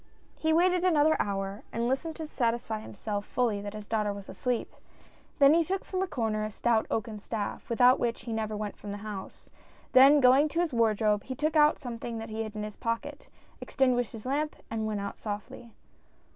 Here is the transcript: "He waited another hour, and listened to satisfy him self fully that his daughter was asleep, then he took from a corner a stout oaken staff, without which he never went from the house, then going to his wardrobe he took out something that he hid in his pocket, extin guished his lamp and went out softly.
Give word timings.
"He 0.39 0.51
waited 0.51 0.83
another 0.83 1.15
hour, 1.19 1.61
and 1.71 1.87
listened 1.87 2.15
to 2.15 2.25
satisfy 2.25 2.79
him 2.79 2.95
self 2.95 3.23
fully 3.23 3.61
that 3.61 3.75
his 3.75 3.87
daughter 3.87 4.11
was 4.11 4.27
asleep, 4.27 4.73
then 5.37 5.53
he 5.53 5.63
took 5.63 5.85
from 5.85 6.01
a 6.01 6.07
corner 6.07 6.43
a 6.43 6.49
stout 6.49 6.87
oaken 6.89 7.19
staff, 7.19 7.69
without 7.69 7.99
which 7.99 8.21
he 8.23 8.33
never 8.33 8.57
went 8.57 8.75
from 8.75 8.89
the 8.91 8.97
house, 9.05 9.47
then 9.91 10.19
going 10.19 10.47
to 10.49 10.59
his 10.59 10.73
wardrobe 10.73 11.25
he 11.25 11.35
took 11.35 11.55
out 11.55 11.77
something 11.77 12.17
that 12.17 12.29
he 12.31 12.41
hid 12.41 12.55
in 12.55 12.63
his 12.63 12.75
pocket, 12.77 13.27
extin 13.63 13.93
guished 13.93 14.09
his 14.13 14.25
lamp 14.25 14.55
and 14.71 14.87
went 14.87 15.01
out 15.01 15.17
softly. 15.17 15.71